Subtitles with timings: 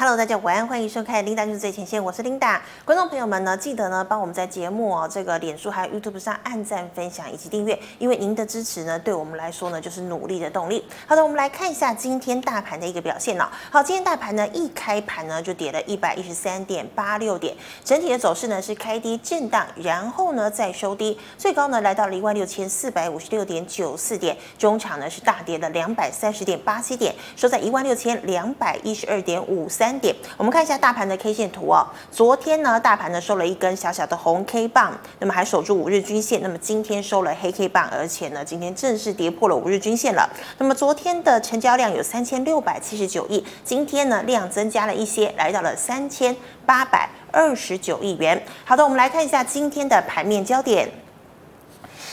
[0.00, 2.62] Hello，大家晚安，欢迎收看《琳达就是最前线》，我是琳达。
[2.84, 10.86] 观众朋友们呢，记得呢帮我们在节目哦这个脸书还有 YouTube 上按赞、分享以及订阅，因为您的支持呢，对我们来说呢就是努力的动力。
[11.04, 13.48] 好的，我们来看一下今天大盘的一个表现哦。
[13.72, 29.87] 好，今天大盘呢一开盘呢就跌了一百一十三点八六点，整体的走势呢是开低震荡，然后呢再收低，最高呢来到了一万六千四百五十六点九四点，中场呢是大跌了两百三十点八七点，收在一万六千两百一十二点五三。
[29.88, 31.82] 三点，我们看一下大盘的 K 线图哦。
[32.12, 36.42] 昨天呢，大盘呢收了一根小小的红 K 棒，那么还守住五日均线。
[36.42, 40.28] 那么今天收了黑 K 棒，而且呢，今天正式跌破了五日均线了。
[40.58, 46.36] 那么昨天的成交量有三千六百七十九亿，今天呢量增加了一些，来到了三千
[46.66, 48.42] 八百二十九亿元。
[48.66, 50.86] 好的，我们来看一下今天的盘面焦点。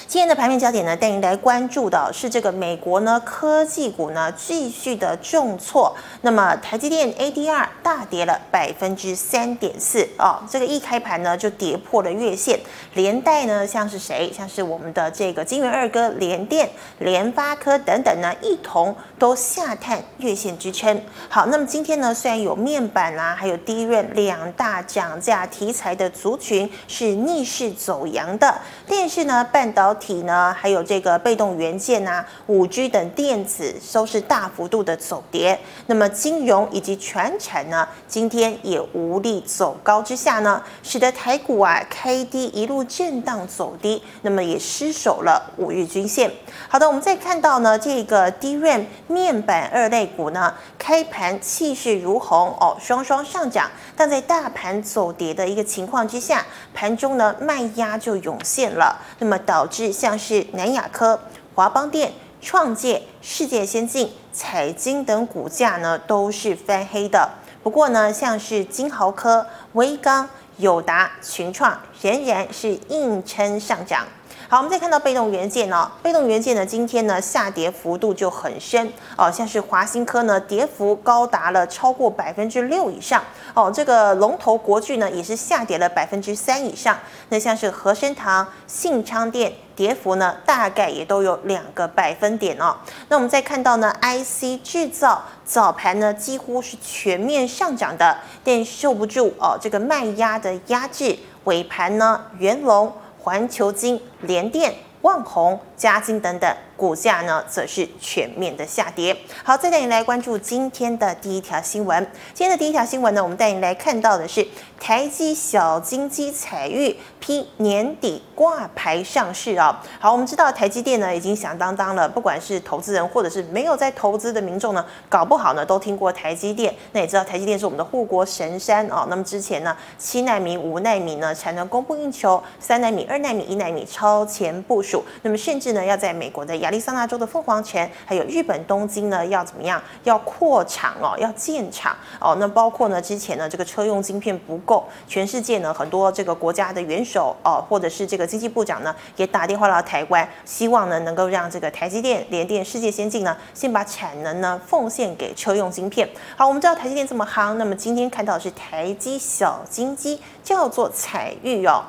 [0.07, 12.59] 今天的盘面焦点呢，带您来关注的是这个美国呢科技股呢继续的重挫，那么台积电 ADR 大跌了百分之三点四哦，这个一开盘呢就跌破了月线，
[12.93, 21.01] 连带呢像是谁，像是我们的这个金圆二哥联电、联发科等等呢，一同都下探月线支撑。
[21.27, 28.55] 好，那么今天呢虽然有面板啊，还有低润两大涨价题材的族群是逆势走阳的，
[28.87, 35.59] 但是呢半导体呢，还有这个被动元件啊，五 G 等电子都是大幅度的走跌。
[35.87, 46.31] 那么金融以及全产呢，今天也无力走高之下呢，使得台股啊开低一路震荡走低，那么也失守了五日均线。
[46.67, 59.84] 好的，我们再看到呢，这个 DRAM 面板二类股呢，开盘气势如虹哦，双双上涨，但在大盘走跌的一个情况之下，盘中呢卖压就涌现了，那么导致。
[59.91, 61.19] 像是南亚科、
[61.53, 67.29] 华邦电、创界、世界先进、彩晶等股价呢，都是翻黑的。
[67.63, 74.05] 不过呢，像是金豪科、威刚、友达、群创，仍然是硬撑上涨。
[74.47, 83.23] 好，我们再看到被动元件哦，被动元件呢，今天呢下跌幅度就很深哦，像是华新科呢，跌幅高达了超过百分之六以上
[83.55, 86.95] 哦，这个龙头国巨呢也是下跌了百分之三以上，
[87.29, 92.77] 那像是和生堂、信昌电，跌幅呢大概也都有两个百分点哦。
[93.09, 102.93] 那我们再看到呢，IC 制造早盘呢几乎是全面上涨的，但受不住哦这个卖压的压制，尾盘呢元龙。
[103.25, 104.71] 环球金、联电、
[105.01, 106.55] 万宏、嘉金等等。
[106.77, 109.15] 股价呢，则是全面的下跌。
[109.45, 112.05] 好，再带你来关注今天的第一条新闻。
[112.33, 114.45] 今天的第一条新闻呢，我们带你来看到的是
[114.77, 119.81] 台积小金鸡彩玉批年底挂牌上市啊。
[120.01, 126.75] 好，我们知道台积电呢已经响当当了，不管是投资人或者是没有在投资的民众呢，搞不好呢都听过台积电。
[126.91, 129.07] 那也知道台积电是我们的护国神山啊。
[129.09, 135.01] 那么之前呢，七奈米、五奈米呢产能供不应求，三奈米、二奈米、一奈米超前部署。
[135.21, 139.81] 那么甚至是呢要在美国的亚利桑那州的凤凰城，还有日本东京呢，要怎么样？
[140.03, 142.37] 要扩厂哦，要建厂哦。
[142.39, 156.07] 那包括呢，之前呢，这个车用晶片不够，全世界呢很多这个国家的元首哦，或者是这个经济部长呢，也打电话到台湾，希望呢能够让这个台积电、联电、世界先进呢，先把产能呢奉献给车用晶片。
[156.37, 161.83] 好，我们知道台积电这么夯，那么今天看到的是台积小金鸡，叫做彩玉哦。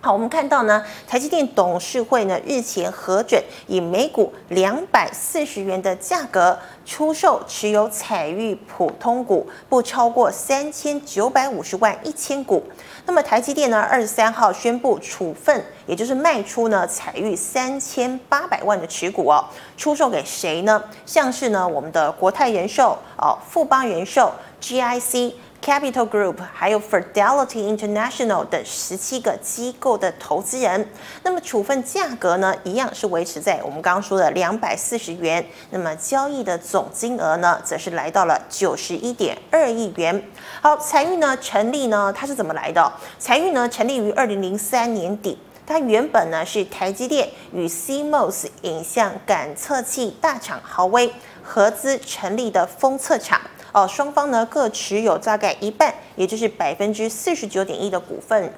[0.00, 12.62] 好，我们看到呢，台积电董事会呢日前核准以每股两百四十元的价格出售持有采钰普通股，不超过三千九百五十万一千股。
[13.06, 19.44] 那么台积电呢二十三号宣布处分，也就是卖出呢采钰三千八百万的持股哦，
[19.76, 20.80] 出售给谁呢？
[21.06, 24.32] 像是呢我们的国泰人寿哦，富邦人寿、
[24.62, 25.32] GIC。
[25.68, 30.88] Capital Group 还有 Fidelity International 等十七个机构的投资人，
[31.22, 35.44] 那么处分价格呢，一样是维持在我们刚刚说的两百四十元。
[35.68, 40.30] 那么交易的总金额呢，则是来到了九十一点二亿元。
[40.62, 42.90] 好，财运呢成立呢，它是怎么来的？
[43.18, 51.12] 财运呢成立于二零零三年底，它原本呢是台积电与 CMOS 影像感测器大厂豪威
[51.42, 53.38] 合资成立的封测厂。
[53.72, 58.52] 哦，双方呢各持有大概一半，也就是百分之四十九点一的股份。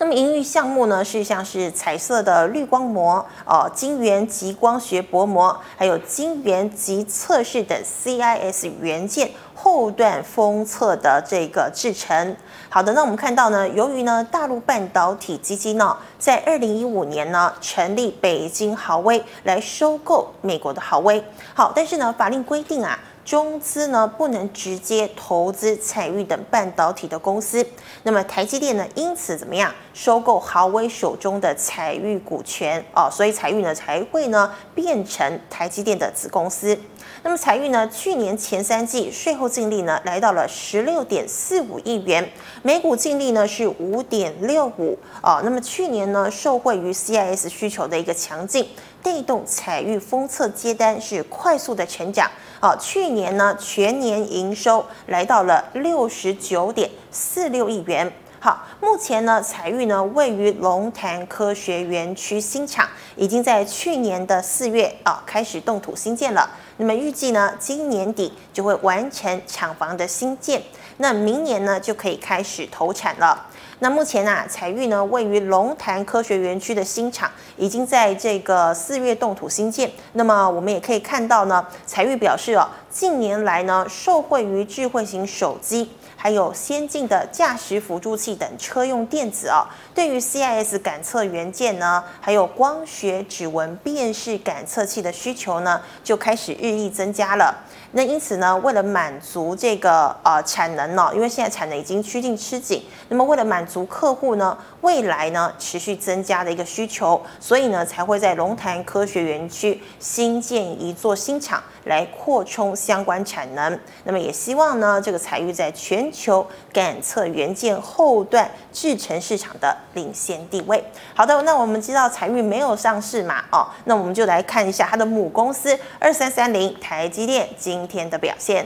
[0.00, 12.36] 那么营运项目呢是像是彩色的滤光膜、哦晶圆极光学薄膜，还有晶圆级测试的 CIS 元件后段封测的这个制程。
[12.68, 21.20] 好的，那我们看到呢，由于呢大陆半导体基金呢在二零一五年呢成立北京豪威来收购美国的豪威。
[21.54, 22.96] 好，但是呢法令规定啊。
[23.28, 27.66] 中资呢不能直接投资采钰等半导体的公司。
[28.04, 36.78] 那么台积电呢，因此怎么样收购豪威手中的采钰股权哦，所以采钰呢才会呢变成台积电的子公司。
[37.22, 42.26] 那么采钰呢，去年前三季税后净利呢来到了十六点四五亿元，
[42.62, 45.42] 每股净利呢是五点六五哦。
[45.44, 48.66] 那么去年呢，受惠于 CIS 需求的一个强劲，
[49.02, 52.30] 带动彩玉封测接单是快速的成长。
[52.60, 58.12] 哦，去年呢全年营收来到了六十九点四六亿元。
[58.40, 66.48] 好，目前呢彩玉呢位于龙潭科学园区新厂，已经在去年的四月啊开始动土兴建了。
[66.76, 70.62] 那么预计呢，今年底就会完成厂房的新建，
[70.98, 73.46] 那明年呢就可以开始投产了。
[73.80, 79.88] 那目前啊，彩玉呢位于龙潭科学园区的新厂已经在这个四月动土兴建。
[80.14, 85.90] 那么我们也可以看到呢，彩玉表示哦，近年来呢，受惠于智慧型手机。
[86.20, 89.62] 还有先进的驾驶辅助器等车用电子哦，
[89.94, 97.56] 对于 CIS 感测元件呢，还有光学指纹辨识感测器的需求呢，就开始日益增加了。
[97.92, 113.80] 那因此呢，为了满足这个呃产能呢，因为现在产能已经趋近吃紧，那么为了满足客户呢，未来呢持续增加的一个需求，所以呢才会在龙潭科学园区新建一座新厂来扩充相关产能。
[114.04, 120.84] 那么也希望呢，这个彩玉在全球感测元件后段制成市场的领先地位。
[121.14, 128.64] 好的，那我们知道彩玉没有上市嘛，哦，那我们就来看一下它的母公司二三三零台积电今天的表现，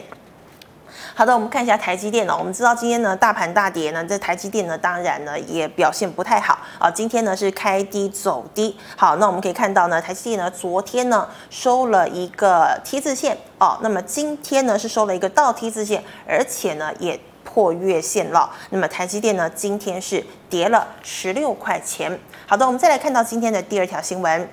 [1.14, 2.36] 好的，我们看一下台积电呢。
[2.36, 6.90] 我们知道今天呢大盘大跌呢，这台积电呢当然呢也表现不太好啊。
[6.90, 8.76] 今天呢是开低走低。
[8.96, 18.50] 好，那我们可以看到呢，台积电呢昨天呢收了一个 T 字线哦，那么今天呢是收了一个倒 T 字线，而且呢也破月线了。
[18.70, 22.18] 那么台积电呢今天是跌了十六块钱。
[22.46, 24.48] 好的，我们再来看到今天的第二条新闻。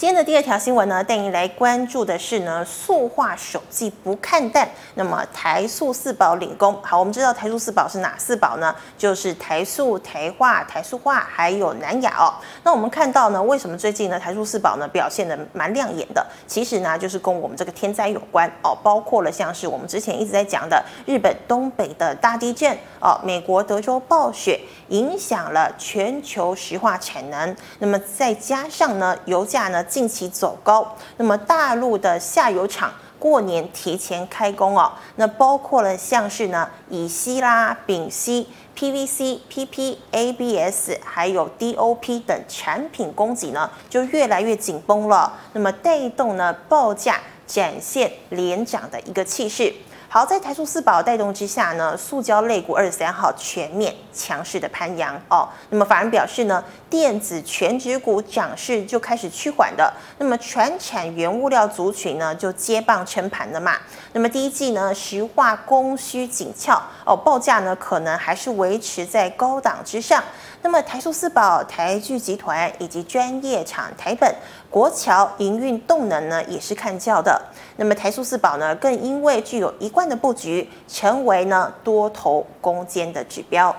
[0.00, 4.66] 今天的第二条新闻呢，带您来关注的是呢，塑化手机不看淡。
[4.94, 6.74] 那么台塑四宝领工。
[6.82, 8.74] 好，我们知道台塑四宝是哪四宝呢？
[8.96, 12.32] 就是台塑、台化、台塑化，还有南亚哦。
[12.62, 16.26] 那我们看到呢，为什么最近呢台塑四宝呢表现的蛮亮眼的？
[16.46, 24.58] 其实呢，就是跟我们这个天灾有关哦，包括了像是我们之前一直在讲的日本东北的大地震哦，美国德州暴雪，
[24.88, 27.54] 影响了全球石化产能。
[27.80, 29.84] 那么再加上呢，油价呢。
[29.90, 38.46] 近期走高，那么大陆的下游厂过年提前开工哦，那包括了像是呢乙烯啦、丙烯、
[38.78, 49.74] PVC、PP、ABS 还有 DOP 等产品供给呢就越来越紧绷了，那么带动呢报价展现连涨的一个气势。
[50.12, 55.48] 好，在台塑四宝带动之下呢，塑胶类股二十三号全面强势的攀扬哦。
[55.68, 59.94] 那么法人表示呢，电子全值股涨势就开始趋缓的。
[60.18, 63.76] 那么全产原物料族群呢就接棒撑盘了嘛。
[64.12, 70.20] 那么第一季呢，石化供需紧俏哦，报价呢可能还是维持在高档之上。
[70.62, 74.34] 那么台塑四宝、台聚集团以及专业厂台本、
[74.68, 77.40] 国桥营运动能呢也是看俏的。
[77.76, 83.74] 那么台塑四宝呢更因为具有一贯的布局，成为呢多头攻坚的指标。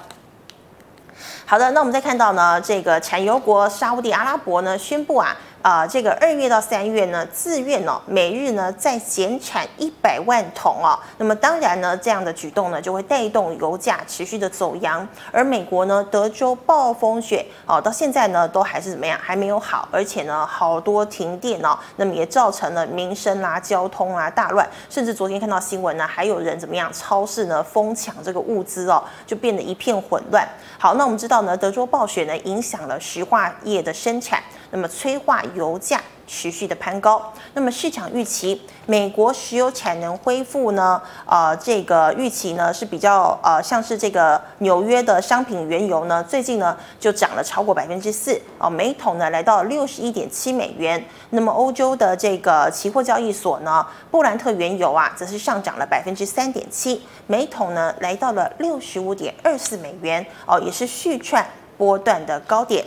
[1.45, 5.35] 好的，那我们再看到呢这个产油国沙乌地阿拉伯呢宣布啊。
[5.61, 10.97] 啊、呃，这个二月到三月呢，自愿哦，每日呢再减产一百万桶哦。
[11.17, 15.07] 那么当然呢，这样的举动呢，就会带动油价持续的走扬。
[15.31, 30.47] 而美国呢，德州暴风雪哦，到现在呢都还是怎么样，还没有好，而且呢，好多停电哦，那么也造成了民生啦、交通啊大乱，甚至昨天看到新闻呢，还有人怎么样，超市呢疯抢这个物资哦，就变得一片混乱。
[30.79, 34.41] 好，那我们知道呢，德州暴雪呢影响了石化业的生产。
[34.71, 41.01] 那么催化油价持续的攀高，那么市场预期美国石油产能恢复呢？
[41.25, 51.03] 呃，这个预期呢是比较呃，像是这个纽约的商品原油呢，最近呢就涨了超过百分之四哦，每桶呢来到六十一点七美元。
[51.31, 61.45] 那么欧洲的这个期货交易所呢，布兰特原油啊，则是上涨了百分之三点七，每桶呢来到了六十五点二四美元哦，也是续创
[61.77, 62.85] 波段的高点。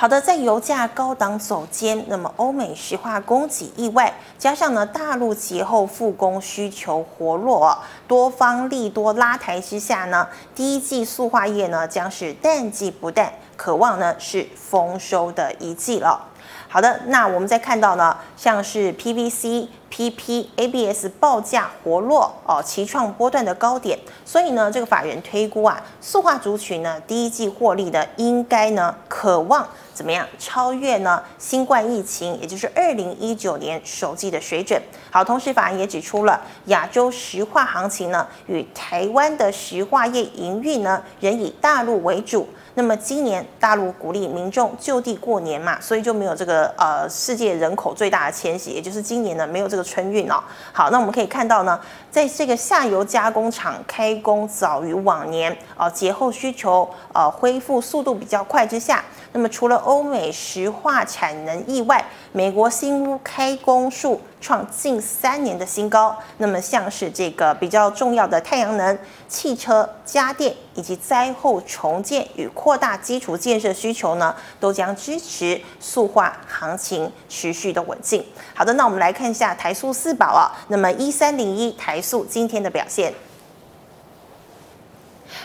[0.00, 7.76] 好的，在油价高档走坚，那么欧美石化供给意外，加上呢大陆节后复工需求活络，
[8.06, 16.24] 多方利多拉抬之下呢，第一季塑化业呢将是淡季不淡，渴望呢是丰收的一季了。
[16.68, 19.68] 好的，那我们再看到呢，像是 PVC。
[19.90, 34.80] PP、ABS 报价活络哦，齐创波段的高点，所以呢，这个法人推估啊，塑化族群呢，第一季获利呢，应该呢，渴望怎么样超越呢新冠疫情，也就是二零一九年首季的水准。
[35.10, 42.46] 好，同时法人也指出了亚洲石化行情呢，与台湾的石化业营运呢，仍以大陆为主。
[42.78, 50.40] 那么今年大陆鼓励民众就地过年嘛，所以就没有这个呃世界人口最大的迁徙，也就是今年呢没有这个春运哦。
[50.72, 51.80] 好，那我们可以看到呢，
[52.10, 66.16] 在这个下游加工厂开工早于往年啊，节后需求呃恢复速度比较快之下，那么除了欧美石化产能以外，美国新屋开工数创近三年的新高。
[66.38, 68.98] 那么像是这个比较重要的太阳能、
[69.28, 78.24] 汽车、家电以及灾后重建与扩大基础建设需求呢，都将支持塑化行情持续的稳定。
[78.54, 83.12] 好的，那我们来看一下台塑四宝啊，那么一三零一台塑今天的表现。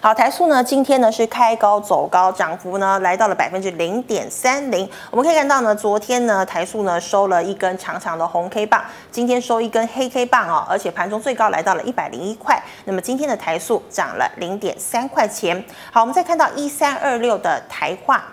[0.01, 4.89] 好，台塑呢，今天呢是开高走高，涨幅呢来到了百分之零点三零。
[5.11, 12.61] 我们可以看到呢，昨天呢台塑呢收了一根长长的红 K 棒，今天收一根黑 K 棒哦，而且盘中最高来到了一百零一块。
[12.85, 15.63] 那么今天的台塑涨了零点三块钱。
[15.91, 18.23] 好，我们再看到一三二六的台化。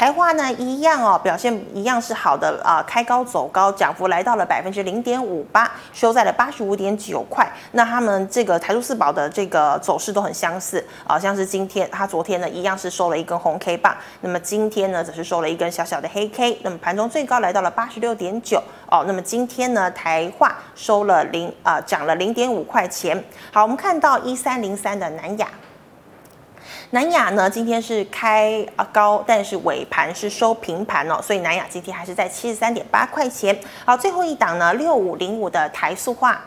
[0.00, 7.46] 台化呢，一样哦，表现一样是好的啊，开高走高，涨幅来到了百分之零点五八，收在了八十五点九块。
[7.72, 18.58] 那他们这个台塑四宝的这个走势都很相似啊，像是今天，它昨天呢一样是收了一根红 K 棒，那么今天呢则是收了一根小小的黑 K，那么盘中最高来到了八十六点九
[18.90, 23.22] 哦，那么今天呢台化收了零啊，涨了零点五块钱。
[23.52, 25.46] 好，我们看到一三零三的南亚。
[26.92, 33.56] 南亚呢，今天是开啊高，但是尾盘是收平盘哦，所以南亚今天还是在七十三点八块钱。
[33.84, 36.40] 好，最后一档呢，六五零五的台塑化。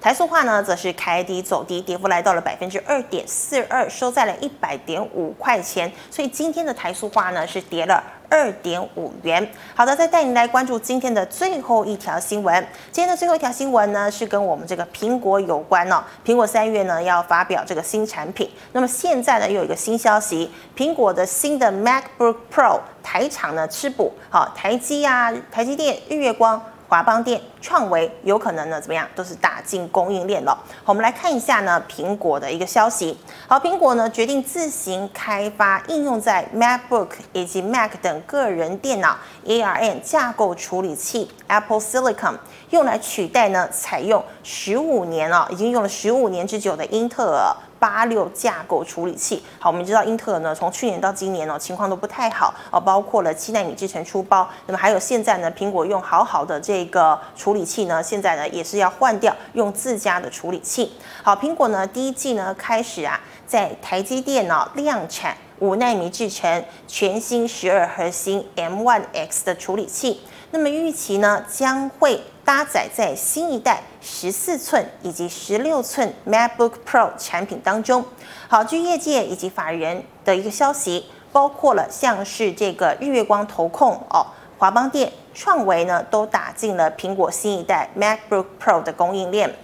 [0.00, 5.90] 台塑化呢，则是开低走低，跌幅来到了百分之二点四二，收在了一百点五块钱。
[6.08, 8.00] 所以今天的台塑化呢，是跌了
[8.30, 9.50] 二点五元。
[9.74, 12.64] 好的，再带您来关注今天的最后一条新闻。
[12.92, 16.04] 今天的最后一条新闻呢，是跟我们这个苹果有关哦。
[16.24, 26.62] 苹果三月呢要发表这个新产品，那么现在呢又有一个新消息，苹果的新的 MacBook Pro 台厂呢吃补，好，台积啊，台积电、日月光。
[26.88, 30.52] 华邦电、创维有可能呢，怎么样，都是打进供应链了。
[30.82, 33.18] 好，我们来看一下呢，苹果的一个消息。
[33.46, 42.36] 好，苹果呢决定自行开发应用在 MacBook 以及 Mac 等个人电脑 ARM 架构处理器 Apple Silicon，
[42.70, 47.54] 用来取代呢采用十五年了，已经用了十五年之久的英特尔。
[47.78, 60.92] 八六架构处理器，好，我们知道英特尔呢，从去年到今年呢，情况都不太好哦，包括了七纳米制程出包，那么还有现在呢，苹果用好好的这个处理器呢，现在呢也是要换掉，用自家的处理器。
[61.22, 70.20] 好，苹果呢第一季呢开始啊，在台积电脑量产五纳米制程全新十二核心 M1X 的处理器，
[70.50, 72.20] 那么预期呢将会。
[72.48, 78.02] 搭载在新一代十四寸以及十六寸 MacBook Pro 产品当中。
[78.48, 84.26] 好，据业界以及法人的一个消息，包括了像是这个日月光投控哦、
[84.56, 89.54] 华邦电、创维呢，都打进了苹果新一代 MacBook Pro 的供应链。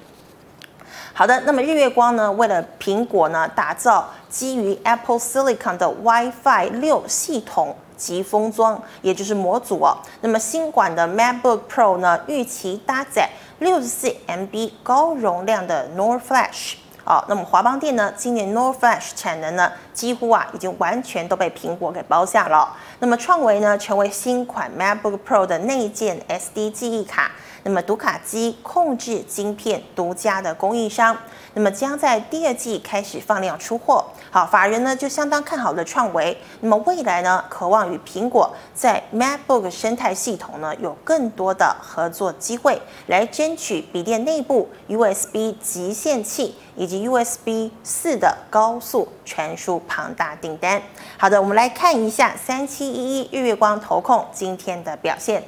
[1.15, 7.75] 好的，那么日月光呢，为了苹果呢，打造基于 Apple Silicon 的 WiFi 六系统。
[7.97, 9.97] 及封装，也就是模组哦。
[10.21, 16.75] 那么新款的 MacBook Pro 呢，预期搭载六十四 MB 高容量的 NOR Flash。
[17.05, 22.75] 哦，那么华邦电呢，今年 NOR Flash 产能呢，几乎啊已经完全都被苹果给包下了。
[23.01, 27.31] 那么创维呢，成为新款 MacBook Pro 的内建 SD 记忆卡。
[27.65, 31.17] 那么读卡机控制晶片独家的供应商，
[31.55, 34.05] 那么将在第二季开始放量出货。
[34.31, 50.83] 好，法人呢就相当看好了创维，那么未来呢，渴望与苹果在 MacBook 生态系统呢有更多的合作机会，来争取笔电内部 USB 集线器以及 USB 四的高速传输庞大订单。
[51.17, 55.43] 好的，我们来看一下三七一一日月光投控今天的表现。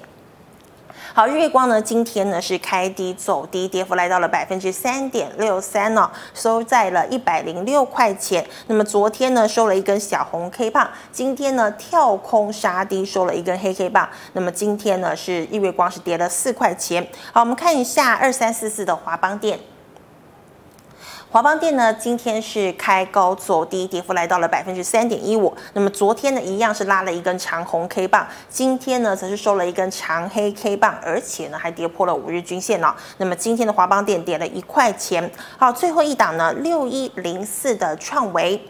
[1.16, 8.46] 好，日月光呢，今天呢是开低走低，跌幅来到了百分之三点六三呢，收在了一百零六块钱。
[8.66, 14.06] 那么昨天呢收了一根小红 K 棒，今天呢跳空杀低收了一根黑 K 棒。
[14.35, 17.08] 那么今天呢是日月光是跌了四块钱。
[17.32, 19.58] 好，我们看一下二三四四的华邦店。
[21.28, 25.54] 华邦电呢，今天是开高走低，跌幅来到了百分之三点一五。
[25.75, 32.95] 那么昨天呢，一样是拉了一根长红 K 棒，今天呢，则是收了一根长黑 K 棒，而且呢，还跌破了五日均线哦。
[33.18, 35.30] 那么今天的华邦电跌了一块钱。
[35.59, 38.62] 好，最后一档呢，六一零四的创维。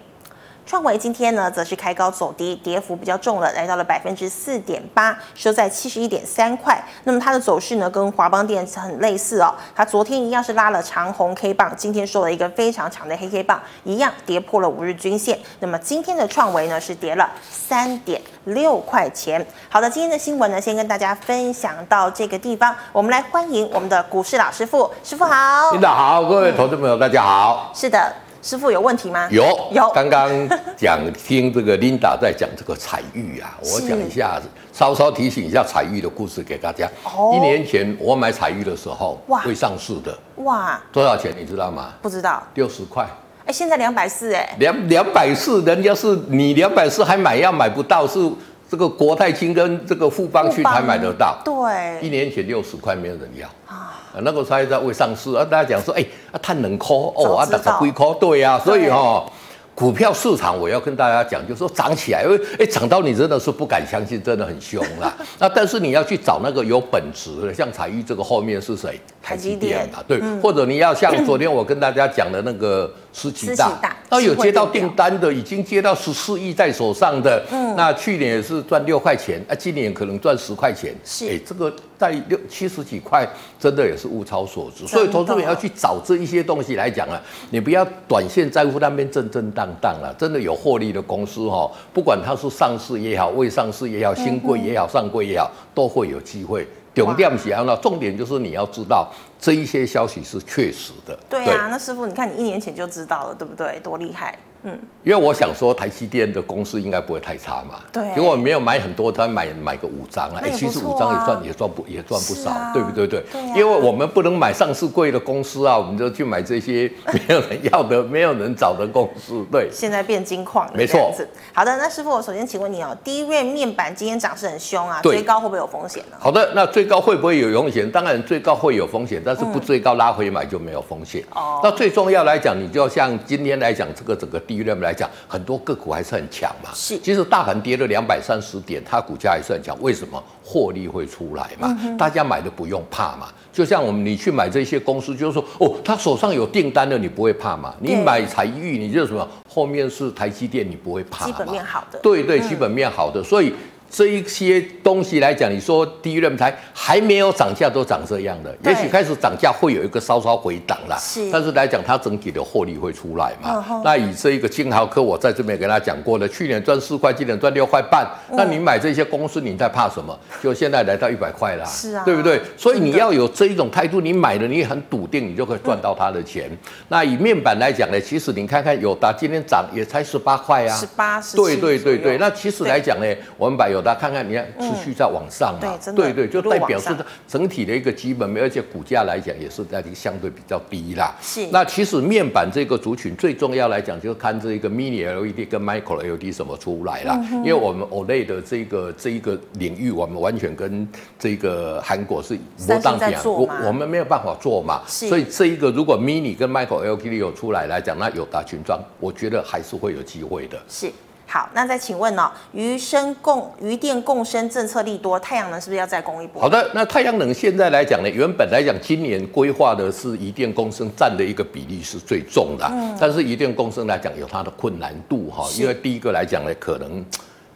[0.66, 6.76] 创维今天呢，则是开高走低，跌幅比较重了，来到了百分之四点八，收在七十一点三块。
[7.04, 9.54] 那么它的走势呢，跟华邦电很类似哦。
[9.76, 15.38] 它昨天一样是拉了长红 K 棒，今天收了一个非常长的黑 K 棒，一样跌破了五日均线。
[15.60, 19.46] 那么今天的创维呢，是跌了三点六块钱。
[19.68, 22.74] 好的，今天的新闻呢，先跟大家分享到这个地方。
[22.90, 25.70] 我们来欢迎我们的股市老师傅，师傅好。
[25.70, 27.70] 领导好，各位投资朋友，大家好。
[27.72, 28.25] 是的。
[28.46, 29.26] 师傅有问题吗？
[29.32, 30.30] 有有，刚刚
[30.76, 34.40] 讲听这个 Linda 在讲这个彩玉啊， 我讲一下，
[34.72, 36.88] 稍稍提醒一下彩玉的故事给大家。
[37.02, 41.94] 哦，一年前我买彩玉的时候，哇，未上市的，哇，多少钱你知道吗？
[42.00, 43.04] 不知道，六十块。
[43.46, 48.20] 哎，现在两百四，哎，两两百四，人家是你两百四还买要买不到，是
[48.68, 51.38] 这个国泰金跟这个富邦去才买得到。
[51.44, 54.02] 对，一年前六十块没有人要啊。
[54.22, 59.32] 那个时候在未上市，啊，大家讲说，哎，啊，碳能抠哦，啊，大概几块，对呀，所以哈、哦。
[59.76, 65.14] 股票市场，我要跟大家讲，就是说涨起来，因为哎，涨到你真的是不敢相信，真的很凶啦。
[65.38, 68.98] 那但是你要去找那个有本质的，像彩玉这个后面是谁？
[69.22, 70.18] 台积电嘛，对。
[70.22, 83.26] 嗯、或者你要像昨天我跟大家讲的那个思齐大，那有接到订单的，已经接到十四亿在手上的，嗯，那去年也是赚六块钱，啊，今年可能赚十块钱，是，哎，这个在六七十几块，
[83.58, 84.86] 真的也是物超所值。
[84.86, 87.18] 所以投资人要去找这一些东西来讲啊，
[87.48, 89.66] 你不要短线在乎那边震震荡。
[89.80, 96.68] 当了，真的有获利的公司哈，不管它是上市也好，未上市也好，新贵也好，上柜也好，都会有机会。
[96.94, 101.18] 重点是啊，重点就是你要知道这一些消息是确实的。
[101.28, 103.78] 对啊，那师傅，你看你一年前就知道了，对不对？
[103.80, 104.36] 多厉害！
[104.62, 107.80] 嗯，因为我想说台积电的公司应该不会太差嘛。
[107.92, 108.02] 对。
[108.14, 113.06] 结果没有买很多，他买买个五张啊，哎，其实五张也赚也赚不也赚不少，对不对？
[113.06, 113.22] 对。
[113.54, 119.44] 因为我们不能买上市贵的公司啊，我们就去买这些没有人要的、没有人找的公司。
[119.52, 119.68] 对。
[119.70, 120.72] 现在变金矿了。
[120.74, 121.14] 没错。
[121.52, 126.16] 好的，那师傅，我首先请问你哦，DRAM 面板今天涨势很凶啊，最高会不会有风险呢？
[126.18, 127.88] 好的，那最高会不会有风险？
[127.88, 131.20] 当然最高会有风险，但是不追高拉回买就没有风险。
[131.34, 131.58] 哦。
[131.64, 135.10] 那最重要来讲，你就像今天来讲，这个整个 DRAM 来讲。
[135.26, 136.96] 很多个股还是很强嘛，是。
[136.98, 139.76] 其实大盘跌了两百三十点，它股价还是很强。
[139.82, 140.22] 为什么？
[140.44, 143.26] 获利会出来嘛，嗯、大家买的不用怕嘛。
[143.52, 147.74] 就像我们你去买这些公司，就是说哦，他手上有订单的，你不会怕嘛。
[147.80, 149.28] 你买采钰，你就什么？
[149.48, 151.32] 后面是台积电，你不会怕嘛。
[151.32, 151.98] 基本面好的。
[152.00, 153.52] 对对，基本面好的，嗯、所以。
[153.90, 160.96] 这一些东西来讲，你说第一轮才还没有涨价，都涨这样的，也许开始涨价会有一个稍稍回档啦。
[160.98, 163.64] 是，但是来讲，它整体的获利会出来嘛。
[163.70, 168.06] 嗯、那以这一个金豪科，我在这边跟他讲过了，去年赚四块，今年赚六块半。
[168.30, 170.18] 嗯、那你买这些公司，你在怕什么？
[170.42, 172.40] 就现在来到一百块啦，是啊，对不对？
[172.56, 176.48] 所以你要有这一种态度，你买了你很笃定，你就可以赚到它的钱。
[176.50, 182.18] 嗯、那以面板来讲呢，其实你看看友达今天涨也才十八块啊，十八，对对对对。
[182.18, 184.46] 那其实来讲呢，我们把友达看看，你看。
[184.58, 186.88] 持续在往上嘛，嗯、对，对对，就代表是
[187.28, 191.14] 整体的一个基本面，而且股价来讲也是在一个相对比较低啦。
[191.20, 197.20] 是，那其实面板这个族群最重要来讲，就是看这一个 Mini LED 跟 Micro LED 什么出来啦。
[197.30, 202.34] 嗯、因为我们 OLED 的这个这一个领域，我们完全跟这个韩国是
[202.66, 204.82] 不当比，我我们没有办法做嘛。
[204.88, 210.58] 是所以这一个如果 Mini 跟 Micro LED 有出来来讲，那有达群装，我觉得还是会有机会的。
[210.68, 210.90] 是。
[211.26, 212.30] 好，那再请问呢、哦？
[212.52, 216.40] 余生共余电共生政策利多，太阳能是不是要再攻一波？
[216.40, 227.04] 好的，那太阳能现在来讲呢，原本来讲今年规划的是余电共生占的一个比例是最重的，嗯、但是余电共生来讲有它的困难度哈，是因为第一个来讲呢，可能。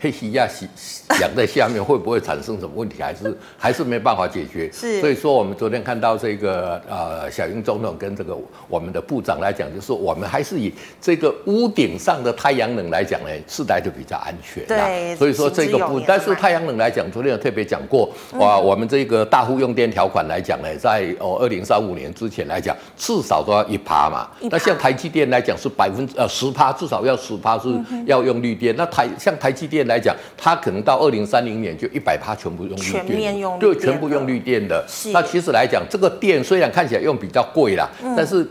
[0.01, 0.49] 黑气压
[1.21, 3.03] 养在下面会不会产生什么问题？
[3.03, 4.71] 还是还是没办法解决？
[4.73, 8.35] 是，所以说我们昨天看到这个呃小英总统跟这个
[8.67, 14.65] 我们的部长来讲，就是我们还是以这个屋顶上的太阳能来讲呢，是来的比较安全。
[14.67, 24.27] 对，所以说这个不，但是太阳能来讲，昨天有特别讲过，哇，我们这个大户用电条款来讲呢，在哦二零三五年之前来讲，至少都要一趴嘛。
[24.51, 27.69] 那像台积电来讲是百分之呃十趴，至少要十趴是
[28.07, 28.75] 要用绿电。
[28.79, 29.90] 那台像台积电。
[29.91, 34.87] 来讲，它可能到二零三零年就一百趴全部用绿电，全面用对，全部用绿电的。
[35.13, 38.47] 那其实来讲，这个电虽然看起来用比较贵啦，嗯、但是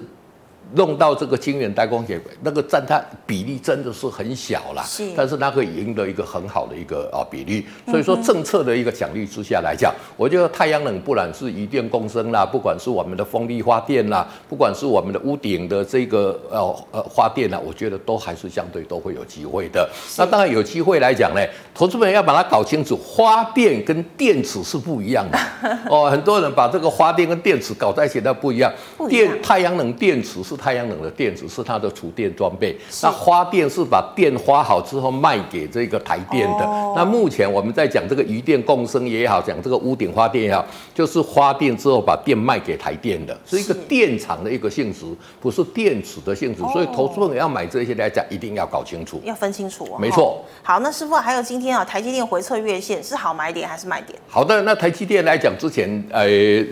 [0.73, 4.83] 弄到这个晶圆代工业，那个占它比例真的是很小啦。
[4.83, 7.65] 是，但是它可以赢得一个很好的一个啊比例。
[7.87, 16.59] 所以说政策的一个奖励之下来讲，我觉得太阳能不然是渔电共生啦，不管是我们的风力发电啦，不管是我们的屋顶的这个呃
[16.91, 19.89] 呃发电啦，我觉得都还是相对都会有机会的。
[20.17, 21.41] 那当然有机会来讲呢，
[21.73, 25.39] 投资们要把它搞清楚，发电跟电池是不一样的
[25.89, 26.09] 哦。
[26.09, 28.71] 很多人把这个发电跟电池搞在一起，那不一样。
[29.07, 32.77] 电太阳能电池是太阳能的电池，是它的储电装备。
[33.01, 36.65] 那发电是把电发好之后卖给这个台电的。
[36.95, 45.05] 那目前我们在讲这个渔电共生也好，讲这个屋顶发电也好，就是发电之后把电卖给台电的，是一个电厂的一个性质，
[45.39, 46.61] 不是电池的性质。
[46.73, 49.87] 所以投资人要买这些来讲，一定要搞清楚，要分清楚。
[49.97, 50.43] 没错。
[50.61, 54.19] 好，那师傅还有今天啊，台积电回测月线是好买点还是卖点？
[54.27, 56.27] 好的，那台积电来讲，之前呃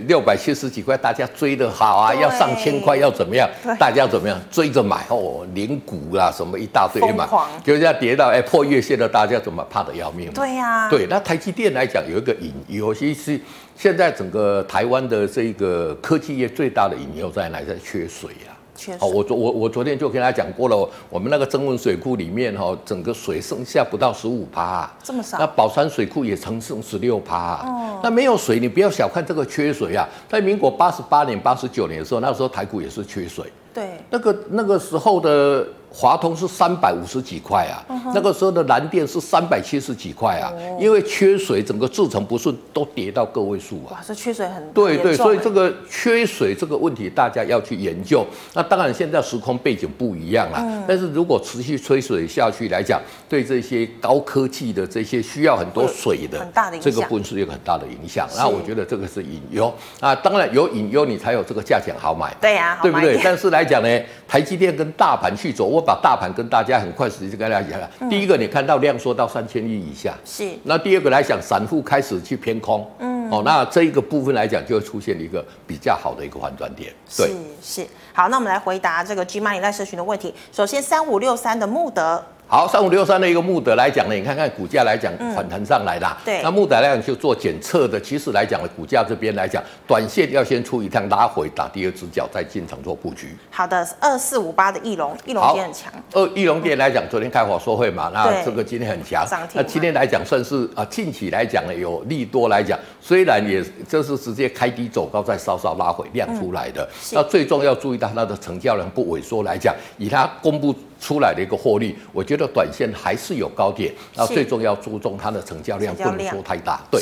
[0.07, 3.47] 六百七十几块，大家追的好啊，要上千块要怎么样？
[3.79, 7.27] 大家怎么样追着买哦，零股啊什么一大堆嘛，
[7.63, 10.31] 就这样跌到哎破月线的，大家怎么怕得要命？
[10.33, 13.39] 对呀、啊，对，那台积电来讲有一个隐忧，其实
[13.75, 17.59] 现在整个台湾的这个科技业最大的隐忧在哪？
[17.61, 18.55] 在缺水啊。
[18.99, 25.39] 哦，我昨我我昨天就跟大家讲过了，我们那个增文水库里面哈，整个水剩下不到十五趴，这么少。
[25.39, 30.07] 那宝山水库也曾剩十六趴，哦，那没有水，你不要小看这个缺水啊。
[30.29, 35.67] 在民国八十八年、八十九年的时候，那时候台股也是缺水，对，那个那个时候的。
[35.89, 37.81] 华通是三百五十几块啊，
[38.13, 43.93] 那个时候的南电是三百七十几块啊，因为缺水，整个制程不顺，都跌到个位数啊。
[43.93, 48.23] 哇，这缺水很对对，所以这个缺水这个问题大家要去研究。
[48.53, 56.45] 那当然现在时空背景不一样啊，但是如果持续吹水下去来讲，对这些高科技的这些需要很多水的，
[56.81, 58.27] 这个不是一个很大的影响。
[58.35, 62.35] 那我觉得这个是隐忧啊，当然有隐忧你才有这个价钱好买。
[62.41, 63.19] 对呀，对不对？
[63.23, 65.65] 但是来讲呢，台积电跟大盘去走。
[65.65, 67.89] 我把大盘跟大家很快时间跟大家讲了。
[67.99, 70.49] 嗯、第一个，你看到量缩到三千亿以下，是。
[70.63, 76.93] 那第二个来讲，散户开始去偏空，嗯，哦，那这一个部分来讲，就会出现一个比较好的一个反转点。
[77.17, 77.27] 对，
[77.61, 77.87] 是是。
[78.13, 80.33] 好，那我们来回答这个 G Money 赖社群的问题。
[80.51, 82.23] 首先，三五六三的穆德。
[82.49, 86.17] 好，三五六三的一个穆德来讲呢，你看看股价来讲反弹上来啦。
[86.23, 93.35] 对，那穆德来讲就做检测的，其实来讲呢股价这边来讲，短线要先出一趟拉回，打第二只脚，再进场做布局。
[93.51, 95.91] 好的，二四五八的翼龙，翼龙今天很强。
[96.13, 99.27] 二翼龙今天来讲，昨天开法说会嘛，那这个今天很强。
[99.53, 106.87] 那今天来讲算是啊，近期来讲呢有利多来讲，虽然也就是直接开低走高，再稍稍拉回量出来的。
[107.11, 110.73] 那最重要注意到它的成交量不萎缩来讲，以它公布。
[110.99, 117.01] 出来的一个获利，我觉得短线还是有高点，那最重要注重它的成交量，不能说太大，对。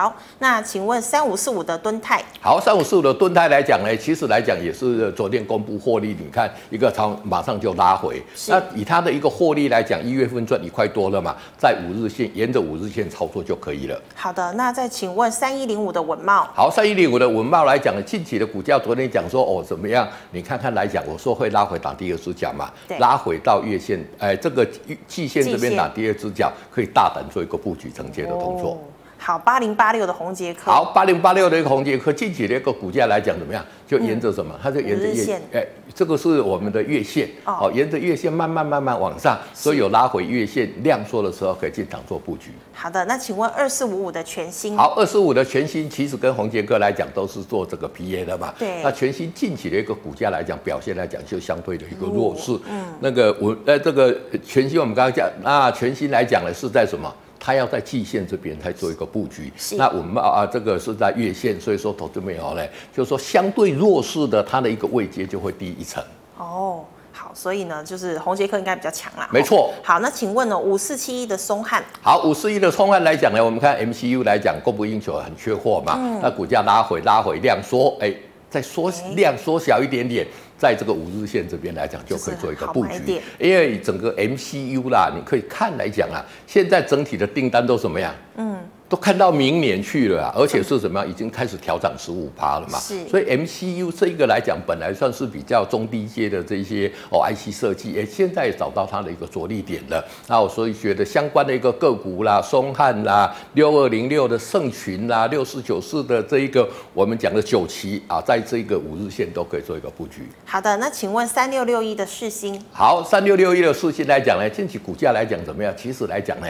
[0.00, 2.24] 好，那请问三五四五的敦泰？
[2.40, 8.22] 好，三五四五的敦泰来讲呢，其实来讲也是昨天公布获利，你看一个仓马上就拉回。
[8.48, 14.00] 那以它的一个获利来讲，一月份赚一块多了嘛，在五日线沿着五日线操作就可以了。
[14.14, 16.48] 好的，那再请问三一零五的文茂？
[16.54, 20.08] 好，三一零五的文茂来讲呢，近期的股价昨天讲说哦怎么样？
[20.30, 24.66] 你看看来讲，我说会拉回打第二只脚嘛，拉回到月线，哎，这个
[25.06, 28.70] 季线这边打第二只脚，可以大胆做一个布局承接的动作。
[28.70, 28.78] 哦
[29.22, 30.70] 好，八零八六的宏捷科。
[30.70, 33.62] 好，八零八六的一个宏捷科，近期的一个股价来讲怎么样？
[33.86, 34.54] 就沿着什么？
[34.54, 35.42] 嗯、它就沿着月线。
[35.52, 35.62] 哎，
[35.94, 37.28] 这个是我们的月线。
[37.44, 42.50] 哦，哦，沿着月线慢慢慢慢往上，所以有拉回月线量缩的时候，可以进场做布局。
[42.72, 44.74] 好的，那请问二四五五的全新。
[44.74, 48.54] 好，二四五的全新其实跟宏捷科来讲都是做这个 PA 的嘛。
[48.58, 48.82] 对。
[48.82, 52.58] 那全新近期的一个股价来讲，表现来讲就相对的一个弱势。
[52.70, 52.86] 嗯。
[53.00, 57.14] 那个我呃，这个全新我们刚刚讲，那全新来讲呢是在什么？
[57.40, 66.04] 它要在季线这边才做一个布局，那我们啊这个是在月线，所以说投资没有嘞，就是说相对弱势的，它的一个位阶就会低一层。
[66.36, 69.28] 哦，好，所以呢，就是红杰克应该比较强啦。
[69.32, 69.72] 没错。
[69.82, 71.82] 好，那请问呢，五四七一的松汉？
[72.02, 78.14] 好，五四一的松汉来讲呢，我们看 MCU 来讲，供不应求，很缺货嘛，嗯、那股价拉回拉回量缩，哎，
[78.50, 80.26] 再缩量缩小一点点。
[80.58, 88.14] 在这个五日线这边来讲，就可以做一个布局，因为整个 MCU 啦，你可以看来讲啊，现在整体的订单都什么样？
[88.36, 88.58] 嗯。
[88.90, 91.08] 都看到明年去了啊，而且是什么样？
[91.08, 92.76] 已经开始调涨十五趴了嘛。
[92.80, 93.06] 是。
[93.08, 100.04] 所以 MCU 这一个来讲，本来算是比较中低阶的这些哦 IC 设计，哎，现在也找到它的一个着力点了。
[100.26, 110.26] 那我所以觉得相关的一个个股啦，松汉啦，六二零六的盛群啦，六四九四的这一个我们讲的九期啊，在这个五日线都可以做一个布局。
[110.44, 112.60] 好的，那请问三六六一的世星？
[112.72, 115.72] 好，三六六一的世星来讲呢，近期股价来讲怎么样？
[115.76, 116.48] 其实来讲呢。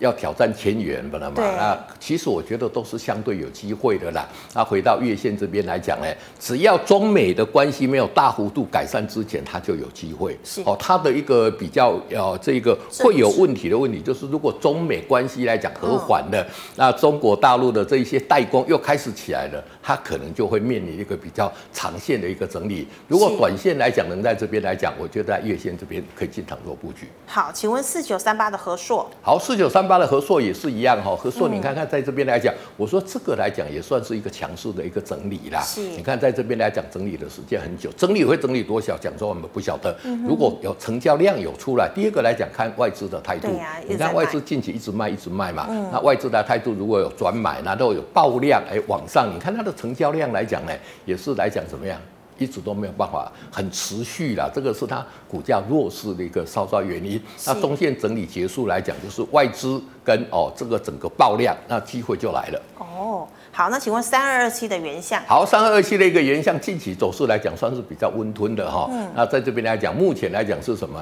[0.00, 1.40] 要挑战千元不能嘛？
[1.56, 4.26] 那其实我觉得都是相对有机会的啦。
[4.54, 6.06] 那回到月线这边来讲呢，
[6.40, 10.36] 只要中美的关系没有大幅度改善之前，它就有机会。
[10.42, 16.44] 是哦，它的一个比较呃，这个会有问题的问题就是，如果中美关系来讲和缓了，
[16.76, 22.88] 那中国大陆的这一些代工又开始起来了，它可能就会面临一个比较长线的一个整理。
[23.06, 27.06] 如果短线来讲能在这边来讲，我觉得在月线这边可以进场做布局。
[27.26, 29.06] 好，请问四九三八的和硕？
[29.20, 31.16] 好，四九三八的和硕也是一样哈。
[31.16, 35.60] 和硕，你看看在这边来讲，我说这个来讲也算是一个强势的一个整理啦。
[35.62, 38.96] 是，你看在这边来讲整理的时间很久，整理会整理多少？
[39.00, 39.96] 讲说我们不晓得。
[40.24, 43.48] 如果有成交量有出来，第二个来讲看外资的态度。
[43.88, 50.72] 你看外资近期一直卖一直卖嘛，那外资的态度如果有转买，那都有爆量哎往上，你看它的成交量来讲呢，
[51.04, 51.98] 也是来讲怎么样？
[52.40, 57.22] 一直都没有办法很持续了，这个是它股价弱势的一个稍稍原因。
[57.46, 62.62] 那中线整理结束来讲，就是外资跟哦这个整个爆量，那机会就来了。
[62.78, 65.22] 哦，好，那请问三二二七的原相？
[65.26, 68.88] 好，三二二七的一个原相近期走势来讲算是比较温吞的哈。
[68.90, 69.06] 嗯。
[69.14, 70.98] 那在这边来讲，目前来讲是什么？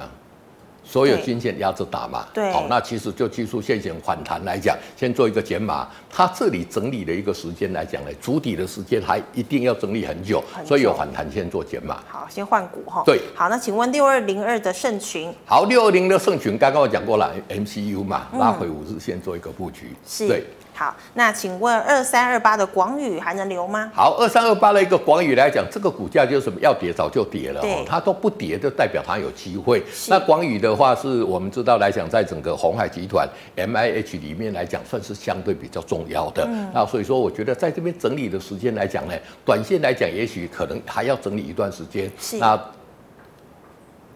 [0.88, 5.86] 所有均线压着打嘛，对，好，那其实就技术线型反弹来讲，先做一个减码。
[6.10, 12.02] 它这里整理的一个时间来讲呢，主底的时间还一定要整理很久，很久，所以有反弹先做减码。
[12.08, 13.02] 好，先换股哈。
[13.04, 15.30] 对，好，那请问六二零二的盛群？
[15.44, 19.92] 好，六二零的盛群，刚刚我讲过了，MCU 嘛，拉回五日线做一个布局。
[20.06, 20.26] 是。
[20.26, 20.42] 对。
[20.78, 23.90] 好，那请问二三二八的广宇还能留吗？
[23.92, 26.60] 好，二三二八的一个广宇来讲，这个股价就是什么？
[26.60, 29.82] 要跌早就跌了哦，它都不跌，就代表它有机会。
[30.06, 36.44] 那广宇的话，是我们知道来讲，在整个鸿海集团 M I H 里面来讲，算是相对比较重要的。
[36.46, 39.14] 嗯、那所以说，我觉得在这边整理的时间来讲呢，
[39.44, 42.08] 短线来讲，也许可能还要整理一段时间。
[42.20, 42.38] 是。
[42.38, 42.56] 那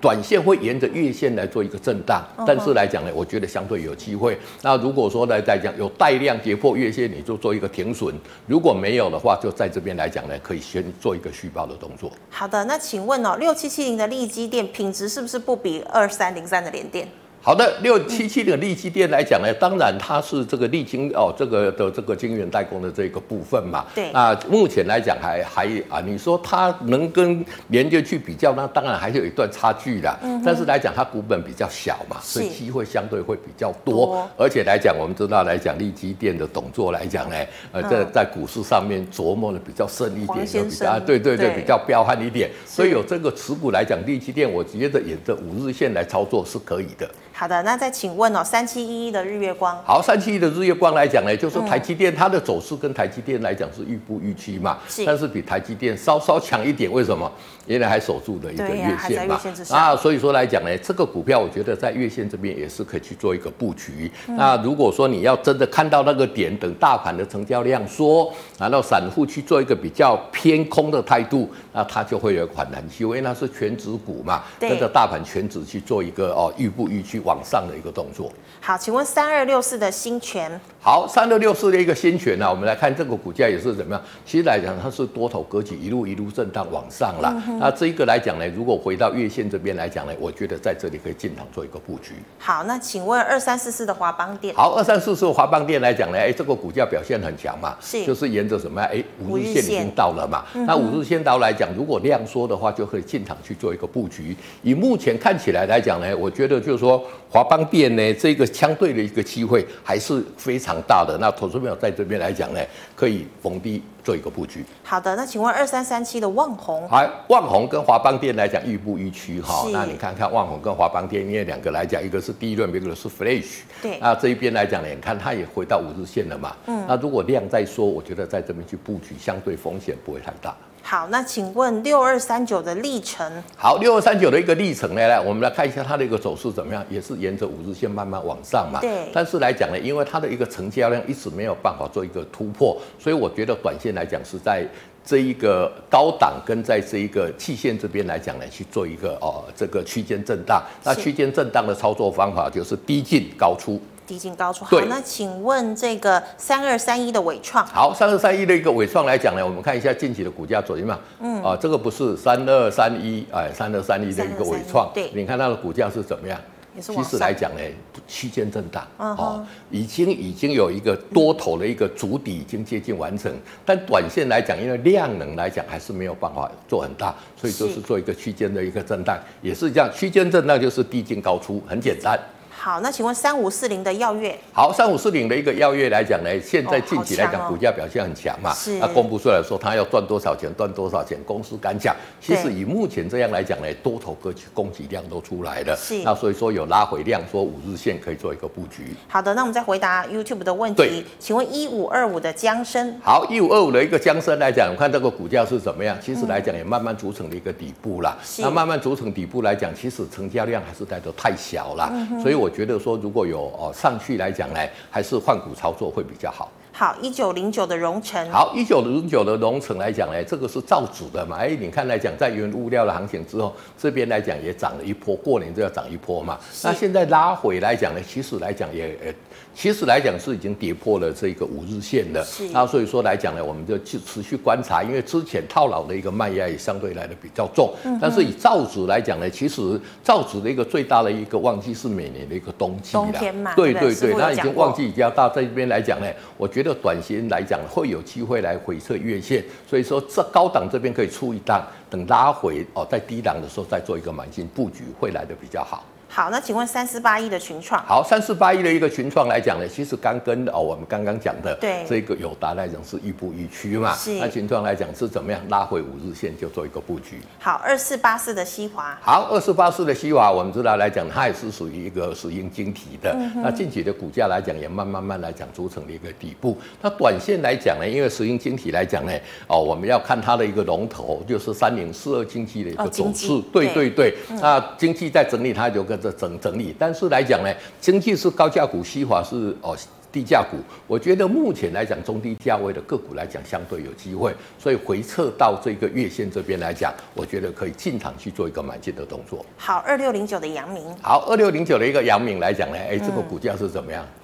[0.03, 4.37] 短线会沿着月线来做一个震荡，但是来讲呢，我觉得相对有机会。
[4.61, 8.13] 那如果说来再讲有带量跌破月线，你就做一个停损；
[8.49, 12.11] 如果没有的话，就在这边来讲呢，可以先做一个续报的动作。
[12.29, 17.07] 好的，那请问哦，六七七零的利基电品质是不是不比二三零三的联电？
[17.45, 23.85] 好的，六七七的利基电来讲呢，当然它是这个力晶哦，这个的这个晶圆代工的这个部分嘛。
[23.97, 24.13] 对。
[24.13, 30.19] 那目前来讲还还啊，你说它能跟联电去比较，那当然还是有一段差距的。
[30.23, 30.41] 嗯。
[30.45, 34.25] 但是来讲，它股本比较小嘛，所以机会相对会比较多。
[34.39, 37.35] 而且来讲，我们知道来讲利基电的动作来讲呢，
[37.73, 42.49] 呃，在在股市上面琢磨的比较深一点，就比较对对对，比较彪悍一点。
[42.65, 47.11] 所以有这个持股来讲，利基电我觉得沿着五日线来操作是可以的。
[47.35, 49.77] 好的，那再请问哦，三七一一的日月光。
[49.85, 57.31] 好，三七一的日月光来讲呢，就是台积电它的走势跟台积电来讲是预不预期嘛，是，但是比台积电稍稍强一点，为什么？
[57.67, 64.11] 原来还守住的一个月线嘛，啊，所以说来讲呢，这个股票我觉得在月线这边也是可以去做一个布局。
[64.27, 78.33] 嗯、那如果说你要真的看到那个点，等大盘的成交量缩，然后散户去做一个比较偏空的态度，那它就会有反弹机会，因为那是权值股嘛，跟着大盘全指去做一个哦预不预期往上的一个动作。
[78.61, 80.51] 好，请问三二六四的新权？
[80.81, 84.03] 好，三二六四的一个新权呢，我们来看这个股价也是怎么样？
[84.25, 87.33] 其实来讲，它是多头格局，一路一路震荡往上了。
[87.49, 92.15] 嗯那这一个来讲呢，如果回到月线这边来讲呢，我觉得在这里可以进场做一个布局。
[92.39, 94.55] 好，那请问二三四四的华邦电？
[94.55, 98.89] 好，二三四四的华邦电来讲呢，哎，这个股价表现很强嘛，是，就是沿着什么呀？
[98.93, 100.45] 哎，五日线已经到了嘛。
[100.67, 104.37] 那五日线到来讲，如果量缩的话，就可以进场去做一个布局。
[104.63, 111.17] 以目前看起来来讲呢，我觉得就是说华邦电呢，这个相对的一个机会还是非常大的。
[111.21, 112.61] 那投资朋友在这边来讲呢，
[112.95, 113.83] 可以逢低。
[114.03, 114.65] 做一个布局。
[114.83, 119.67] 好的，那请问二三三七的旺宏，好，旺宏跟华邦店来讲，预布预趋哈。
[119.73, 123.61] 那你看看旺宏跟华邦店，因为两个来讲，一个是第一轮，一个是 Flash。
[123.81, 123.99] 对。
[124.01, 126.57] 那这一边来讲呢，你看它也回到五日线了嘛。
[126.67, 126.85] 嗯。
[126.89, 130.55] 那如果量再缩，我觉得在这边去布局，相对风险不会太大。
[130.83, 138.81] 好，那请问六二三九的历程，好，六二三九的一个历程呢，来，我们来看一下它的一个走势怎么样，也是沿着五日线慢慢往上嘛。
[138.81, 139.09] 对。
[139.13, 144.67] 但是来讲呢，因为它的一个成交量一直没有办法做一个突破，所以我觉得短线来讲是在
[145.05, 150.63] 这一个高档跟在这一个季线这边来讲呢，去做一个哦这个区间震荡。
[150.85, 153.81] 那区间震荡的操作方法就是低进高出。
[154.07, 154.65] 低进高出。
[154.65, 157.65] 好，那请问这个三二三一的伟创？
[157.67, 160.99] 好，三二三一的一个伟创来讲呢，我们看一下近期的股价走势嘛。
[161.21, 161.43] 嗯。
[161.43, 164.91] 啊，这个不是三二三一，哎，三二三一的一个伟创。
[164.95, 165.11] 对。
[165.15, 166.39] 你看它的股价是怎么样？
[166.81, 167.61] 其实来讲呢，
[168.09, 168.83] 区间震荡。
[168.99, 169.15] 嗯。
[169.17, 173.31] 哦，已经已经有一个多头的一个主底已经接近完成，
[173.65, 179.91] 但短线来讲，因为量能来讲还是没有办法做很大，所以就是做一个区间的一个震荡，也是这样。
[179.95, 182.19] 区间震荡就是低进高出，很简单。
[182.55, 184.39] 好，那请问三五四零的耀月？
[184.53, 188.55] 好，三五四零的一个耀月来讲呢，现在近期来讲，股价表现很强嘛。
[188.55, 188.79] 是。
[188.79, 191.97] 那公布出来说，它要赚多少钱，赚多少钱，公司敢讲。
[192.21, 195.77] 其实以目前这样来讲呢，多头格局供给量都出来了。
[195.77, 196.03] 是。
[196.05, 198.95] 那所以说有拉回量，说五日线可以做一个布局。
[199.09, 200.77] 好的，那我们再回答 YouTube 的问题。
[200.77, 201.05] 对。
[201.19, 202.97] 请问一五二五的江生？
[203.03, 205.99] 好，一五二五的一个江生来讲，我看这个股价是怎么样？
[206.01, 208.17] 其实来讲也慢慢组成了一个底部啦。
[208.23, 208.43] 是。
[208.43, 211.91] 那慢慢组成底部来讲，其实成交量还是带的太小了。
[211.93, 212.21] 嗯。
[212.21, 214.59] 所以我觉得说，如果有哦上去来讲呢，
[214.91, 216.51] 还是换股操作会比较好。
[216.73, 218.29] 好，一九零九的荣成。
[218.33, 221.37] 好，一九零九的荣成来讲呢，这个是造纸的嘛？
[221.37, 226.37] 哎，你看来讲，在原物料的行情之后，这边来讲也涨了一波，过年就要涨一波嘛。
[226.65, 229.13] 那现在拉回来讲呢，其实来讲也呃。
[229.55, 237.73] 其实来讲是已经跌破了这个五日线的，那所以说来讲呢，我们就去持续观察，因为之前套牢的一个卖压也相对来的比较重。
[238.01, 255.85] 但是以造纸来讲呢，其实造纸的一个最大的一个旺季是每年的一个冬季冬天嘛，对对对，那已经旺季比较大，在这边来讲呢，我觉得短线来讲会有机会来回撤月线，所以说这高档这边可以出一档，等拉回哦，在低档的时候再做一个买进布局，会来的比较好。
[256.15, 257.83] 好，那请问三四八一的群创？
[257.87, 263.95] 好，三四八一的一个群创来讲呢，其实刚跟哦我们刚刚讲的对这个友达来讲是亦步亦趋嘛。
[263.95, 264.13] 是。
[264.19, 267.19] 那群创来讲是怎么样拉回五日线就做一个布局。
[267.39, 268.95] 好，二四八四的西华。
[269.01, 273.11] 好，二四八四的西华，我们知道来讲它也是属于一个石英晶体的。
[273.15, 276.59] 嗯、那近期的股价来讲也慢慢慢来讲组成了一个底部。
[276.83, 279.13] 那短线来讲呢，因为石英晶体来讲呢，
[279.47, 283.33] 哦我们要看它的一个龙头就是三零四二经济的一个走势。
[283.33, 284.15] 哦、对对对。
[284.29, 286.75] 嗯、那经济在整理，它就跟着整整理。
[286.79, 287.49] 但是来讲呢，
[287.81, 289.75] 经济是高价股，西华是哦
[290.11, 290.59] 低价股。
[290.87, 294.35] 我觉得目前来讲，中低价位的个股来讲，相对有机会。
[294.59, 299.47] 所以回撤到这个月线这边来讲，我觉得可以进场去做一个买进的动作。
[299.57, 300.83] 好，二六零九的阳明。
[301.01, 304.05] 好，二六零九的一个阳明来讲呢，哎，这个股价是怎么样？
[304.05, 304.22] 嗯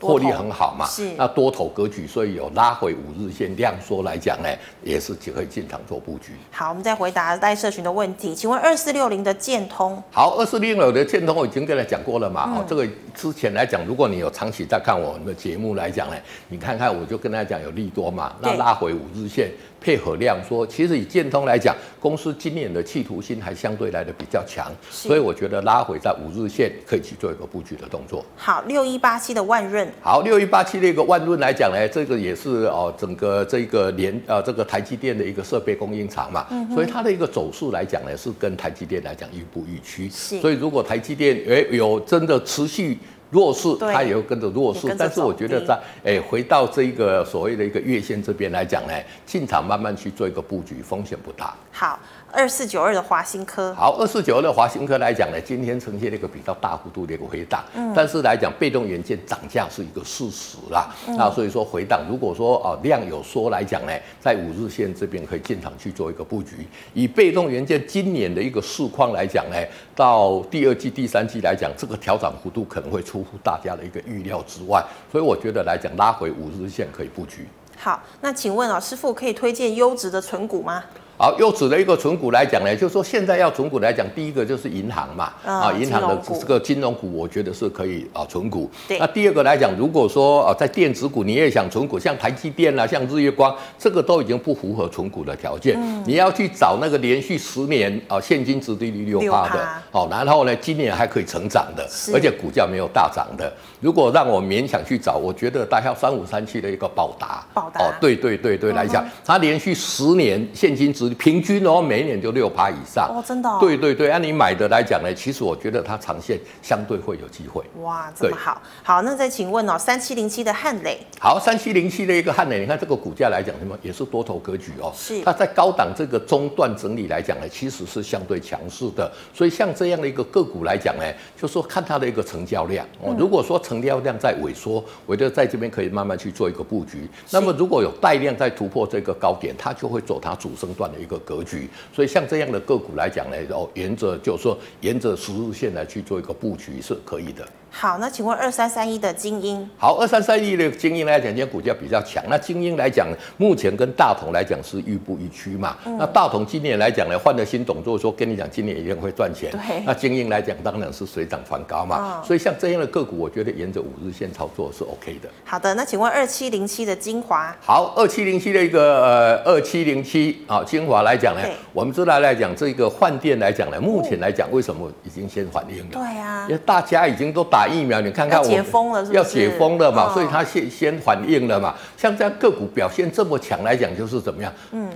[0.00, 4.48] 获利很好嘛，是那多头格局，所以有拉回五日线量缩来讲呢，
[4.82, 6.32] 也是可以进场做布局。
[6.50, 10.02] 好，我们再回答赖社群的问题，请问二四六零的建通？
[10.10, 16.16] 好，二四六零的建通我已经跟他讲过了嘛，哦、嗯，这个之前来讲，如果你有长期在看我们的节目来讲呢，
[16.48, 19.50] 你看看我就跟他讲有利多嘛，那拉回五日线。
[19.86, 28.24] 配合量说，其实以建通来讲，公司今年的企图心还相对来的比较强，所以我觉得拉回在五日线可以去做一个布局的动作。
[28.34, 29.88] 好，六一八七的万润。
[30.00, 36.44] 好，六一八七的一个万润来讲呢，这个也是哦，整个这个连呃这个台积电的一个设备供应厂嘛，
[36.74, 40.10] 所以它的一个走势来讲呢，是跟台积电来讲亦步亦趋。
[40.10, 42.98] 所以如果台积电诶有真的持续。
[43.30, 48.92] 弱势，它也会跟着弱势，但是我觉得在诶回到这一个所谓的一个月线这边来讲呢，
[49.24, 51.54] 进场慢慢去做一个布局，风险不大。
[51.72, 51.98] 好。
[52.36, 66.68] 二四九二的华新科，好，二四九二的华新科来讲呢，今天呈现了一个比较大幅度的一个回档，嗯，但是来讲被动元件涨价是一个事实啦，嗯、那所以说回档，如果说啊量有缩来讲呢，在五日线这边可以进场去做一个布局。
[66.92, 69.56] 以被动元件今年的一个市况来讲呢，
[69.94, 77.48] 到第二季、第三季来讲，这个调涨幅度可能会出乎大家的一个预料之外，所以我觉得来讲拉回五日线可以布局。
[77.78, 80.84] 好，那请问啊，师傅可以推荐优质的存股吗？
[81.18, 88.70] 好，又指了一个存股来讲呢，就是说现在要存股来讲，第一个就是银行嘛，啊，银行的这个金融股，我觉得是可以啊存股。
[89.00, 95.74] 那第二个来讲，如果说啊在电子股你也想存股，像台积电啊，像日月光，这个都已经不符合存股的条件。
[95.80, 96.04] 嗯。
[96.06, 103.50] 你要去找那个连续十年啊现金殖利率六趴的，好，然后呢今年还可以成长的，而且股价没有大涨的。
[103.86, 107.46] 如果让我勉强去找，我觉得大概三五三七的一个宝达。
[107.54, 107.84] 宝达。
[107.84, 113.58] 哦，对对对对，来讲，它连续十年现金值平均哦，每一年就六趴以上哦，真的、哦。
[113.60, 117.62] 对对对，按你买的来讲呢，其实我觉得它长线相对会有机会。
[117.80, 118.60] 哇，这么好。
[118.82, 120.98] 好，那再请问哦，三七零七的汉磊。
[121.20, 124.92] 好，三七零七的一个汉磊，你看这个股价来讲，什么也是多头格局哦。
[124.96, 125.22] 是。
[125.22, 129.08] 它在高档这个中段整理来讲呢，其实是相对强势的。
[129.32, 131.04] 所以像这样的一个个股来讲呢，
[131.40, 133.14] 就说看它的一个成交量哦。
[133.16, 137.08] 如果说成交量在萎缩，我觉得在这边可以慢慢去做一个布局。
[137.30, 141.68] 那么如果有带量在突破这个高点，它就会走它主升段的一个格局。
[141.92, 147.46] 所以像这样的个股来讲呢，哦，沿着就是说沿着十日线来去做一个布局是可以的。
[147.78, 149.68] 好，那请问二三三一的精英？
[149.76, 152.24] 好，二三三一的精英来讲，今天股价比较强。
[152.26, 155.76] 那精英来讲，目前跟大同来讲是亦步亦趋嘛。
[155.84, 159.50] 嗯、那大同今年来讲呢，换了新董座，说跟你讲今年一定会赚钱。
[159.50, 159.82] 对。
[159.84, 162.16] 那精英来讲，当然是水涨船高嘛。
[162.16, 165.28] 嗯、所以像这样的个股，我觉得沿着五日线操作是 OK 的。
[165.44, 167.54] 好的，那请问二七零七的精华？
[167.60, 171.42] 好，二七零七的一个呃二七零七啊，精华来讲呢，
[171.74, 175.90] 我们知道来讲这个换电来讲呢，目前来讲为什么已经先反应了？
[175.92, 178.42] 对呀，因为大家已经都打疫苗，你看看。
[178.42, 179.16] 解封了是不是？
[179.16, 181.74] 要解封了嘛，所以它先先反应了嘛。
[181.96, 184.52] 像这样个股表现这么强来讲，就是怎么样？
[184.72, 184.88] 嗯，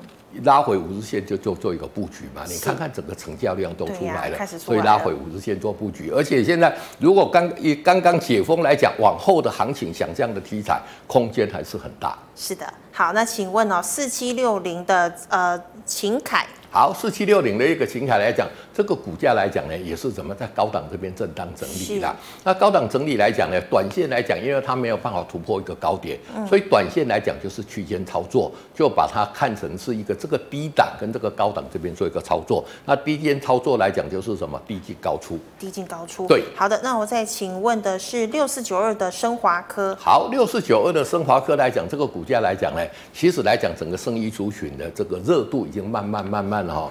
[0.44, 2.42] 拉回五日线就就做一个布局嘛。
[2.46, 6.10] 你看看整个成交量都出来了，所以拉回五日线做布局。
[6.10, 12.16] 而且现在如果刚一刚刚解封来讲，往后的行情，想这样的题材空间还是很大。
[12.36, 16.46] 是的，好，那请问哦，四七六零的呃秦凯。
[16.72, 18.46] 好，四七六零的一个秦凯来讲，
[18.80, 22.16] 这个股价来讲呢，也是怎么在高档这边震荡整理啦。
[22.42, 32.64] 那高档整理来讲呢，短线来讲，因为它没有办法突破一个高点，嗯、所以短线来讲就是区间操作，就把它看成是一个这个低档跟这个高档这边做一个操作。
[32.86, 34.58] 那低间操作来讲就是什么？
[34.66, 35.38] 低进高出。
[35.58, 36.26] 低进高出。
[36.26, 36.42] 对。
[36.56, 39.94] 好的，那我再请问的是六四九二的升华科。
[40.00, 42.80] 好，六四九二的升华科来讲，这个股价来讲呢，
[43.12, 46.90] 其实来讲整个生医族群的这个热度已经慢慢慢慢哈。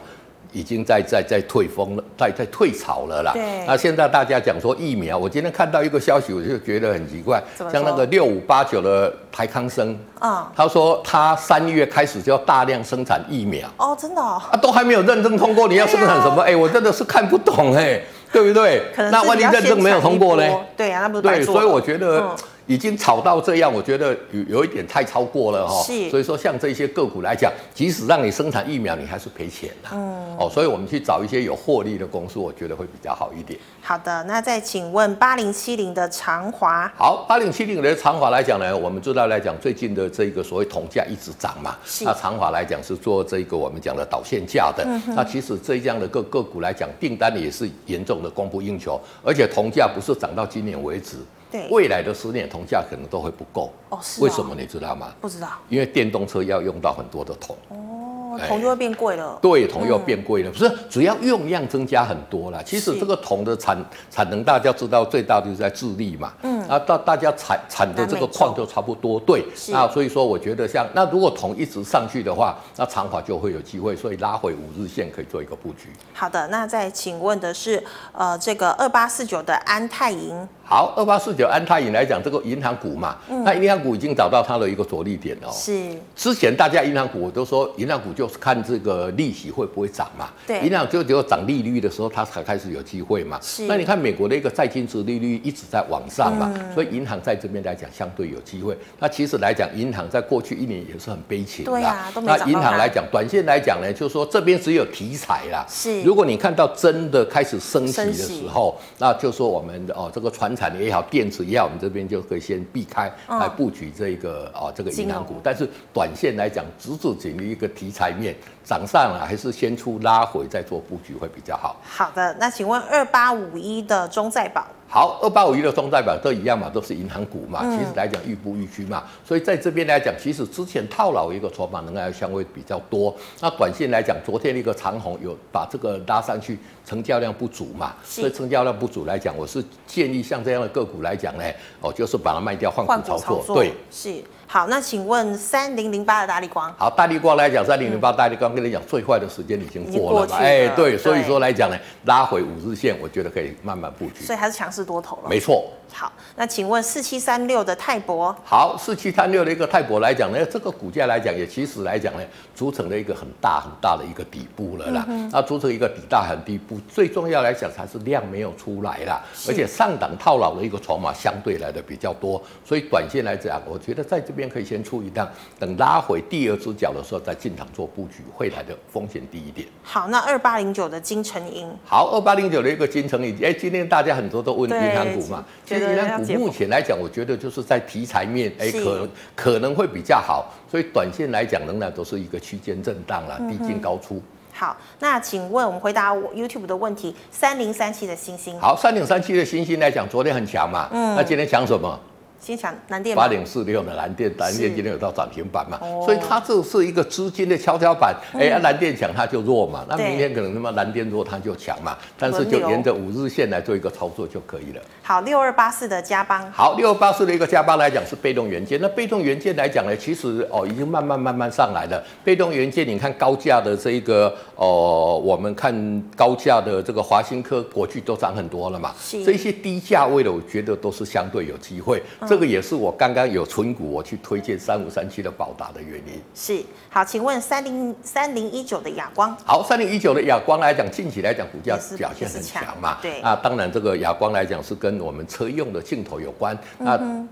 [0.52, 3.32] 已经在在在退风了，在在退潮了啦。
[3.34, 3.66] 对。
[3.68, 7.42] 那现在大家讲说疫苗，我今天看到一个消息，我就觉得很奇怪。
[7.72, 13.68] 像那个六五八九的台康生，嗯，他说他三月开始就要大量生产疫苗。
[13.78, 14.42] 哦，真的哦。
[14.52, 16.42] 啊，都还没有认证通过，你要生产什么？
[16.42, 18.84] 哎、啊欸，我真的是看不懂哎、欸，对不对？
[18.96, 20.44] 那万一认证没有通过呢？
[20.76, 22.20] 对啊，那不是对，所以我觉得。
[22.22, 22.36] 嗯
[22.70, 25.82] 已经炒到这样，我觉得有有一点太超过了哈。
[25.82, 26.08] 是。
[26.12, 29.90] 所以说，像这些个股来讲，即使让你生产疫苗，你还是赔钱的。
[29.92, 30.38] 嗯。
[30.38, 33.60] 哦，所以我们去找一些有获利的公司，我觉得会比较好一点。
[33.82, 36.88] 好的，那再请问八零七零的长华。
[36.96, 41.76] 好，八零七零的长华来讲呢，我们知道来讲，最近的这个所谓铜价一直涨嘛。
[41.84, 42.06] 是。
[42.06, 44.86] 那长华来讲是做这个我们讲的导线架的。
[45.16, 51.18] 那其实这样的个个股来讲，订单也是严重的供不应求，而且铜价不是涨到今年为止。
[51.52, 51.68] 对。
[51.70, 53.72] 未来的十年铜价可能都会不够。
[53.90, 55.14] 哦，是为什么你知道吗？
[55.20, 57.56] 不知道，因为电动车要用到很多的铜。
[57.70, 59.38] 哦，铜就会变贵了。
[59.42, 62.64] 对，铜又变贵了，不是主要用量增加很多了。
[62.64, 75.90] 其实这个铜的产产能大家知道最大的就是在智利嘛，嗯，啊，大大家产产的这个矿就差不多，对，那所以说我觉得像那如果铜一直上去的话，那长华就会有机会，所以拉回五日线可以做一个布局。
[76.14, 77.84] 好的，那再请问的是，
[78.14, 80.48] 呃，这个二八四九的安泰银。
[80.70, 85.52] 好，二八四九安泰银来讲，这个银行股嘛，嗯、那银行股已经找到它的一个着力点了。
[85.52, 85.98] 是。
[86.16, 90.30] 之前大家银行股我都说，银行股就是看这个利息会不会涨嘛。
[90.46, 90.60] 对。
[90.60, 93.40] 银行就只有涨利率的时候，它才开始有机会嘛。
[93.42, 93.66] 是。
[93.66, 98.78] 那你看美国的一个债金值利率一直在往上嘛，嗯、所以银行在这边来讲相对有机会。
[99.00, 101.72] 那其实来讲，银行在过去一年也是很悲情的。
[101.72, 102.38] 对啊，都没涨。
[102.42, 105.66] 那银行来讲，短线来讲呢，就是说这边只有题材啦。
[105.68, 106.04] 是。
[106.04, 118.36] 如果你看到真的开始升级的时候，那就说我们的哦，这个传产也好，电池也好我们这边就可以先避开来布局这个啊这个银行股，但是短线来讲，只只仅于一个题材面
[118.66, 121.78] 涨上了，还是先出拉回再做布局会比较好。
[121.82, 124.68] 好的，那请问二八五一的中再保。
[124.92, 127.62] 好，二八五一的中代表都一样嘛，都是银行股嘛。
[127.70, 129.04] 其实来讲，亦步亦趋嘛。
[129.24, 133.16] 所以在这边来讲，其实之前套牢一个筹码能量相对比较多。
[133.40, 137.94] 那短线来讲，昨天一个长虹有把这个拉上去，成交量不足嘛。
[138.04, 141.44] 所以成交量不足来讲，我是建议像这样的个股来讲呢，
[141.82, 143.56] 哦，就是把它卖掉换股操作。
[143.56, 144.24] 对，是。
[144.52, 146.74] 好，那请问三零零八的大力光。
[146.76, 150.38] 好，大力光来讲，三零零八大力光跟你讲，最坏的时间已经过了嘛？
[150.38, 154.26] 哎，对，所以说来讲呢，拉回五日线，我觉得可以慢慢布局。
[154.26, 155.30] 所以还是强势多头了。
[155.30, 155.66] 没错。
[155.92, 158.36] 好，那请问四七三六的泰博。
[158.44, 162.24] 好，四七三六的一个泰博来讲呢，这个股价来讲也其实来讲呢，
[162.56, 165.06] 组成了一个很大很大的一个底部了啦。
[165.10, 175.28] 嗯、那组成一个底大很底部，最重要来讲才是量没有出来啦，而且上档套牢的一个筹码相对来的比较多，所以短线来讲，我觉得在这边可以先出一档，
[175.60, 179.68] 等拉回第二只脚的时候再进场做布局，会来的风险低一点。
[179.84, 181.68] 好，那二八零九的金城银。
[181.86, 185.44] 好，二八零九的一个金城银，哎，今天大家很多都问银行股嘛。
[185.80, 194.22] 银行股目前来讲，我觉得就是在题材面，哎，可可能会比较好，所以短线来讲仍然都是一个区间震荡了，低进高出。
[194.52, 198.60] 好，那请问我们回答我 YouTube 的问题，三零三七的星星。
[198.60, 201.98] 好，三零三七的星星来讲，昨天很强嘛，嗯，那今天强什么？
[202.40, 208.16] 先抢南电八点四六的南电，南电今天有到涨停板嘛，所以它这是一个资金的跷跷板。
[208.34, 214.82] 哎、嗯，南电强它就弱嘛，那明天可能他妈南电弱它就强嘛，但是就沿着五日线来做一个操作就可以了。
[215.04, 216.50] 好，六二八四的加邦。
[216.52, 222.02] 好，六二八四的一个加邦来讲是被动元件，那被动元件来讲呢，其实哦已经慢慢慢慢上来了。
[222.24, 229.26] 被动元件，你看高价的这一个哦，我们看高价的这个华新科、国巨都涨很多了嘛，是。
[229.26, 232.02] 这些低价位的，我觉得都是相对有机会。
[232.22, 236.22] 嗯这个也是我刚刚有存股，我去推荐三五三七的宝达的原因。
[236.36, 239.36] 是好，请问三零三零一九的亚光。
[239.44, 243.00] 好，三零一九的亚光来讲，近期来讲股价表现很强嘛。
[243.02, 246.56] 对啊，当然这个亚光来讲是跟我们车用的镜头有关。
[246.78, 247.28] 那、嗯、